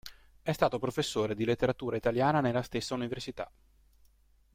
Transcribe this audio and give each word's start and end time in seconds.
È 0.41 0.51
stato 0.51 0.79
professore 0.79 1.35
di 1.35 1.45
letteratura 1.45 1.95
italiana 1.95 2.41
nella 2.41 2.63
stessa 2.63 2.95
università. 2.95 3.51